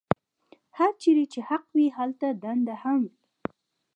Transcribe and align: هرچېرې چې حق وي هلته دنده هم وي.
هرچېرې 0.77 1.25
چې 1.33 1.39
حق 1.49 1.65
وي 1.75 1.87
هلته 1.97 2.27
دنده 2.43 2.75
هم 2.83 2.95
وي. 3.03 3.11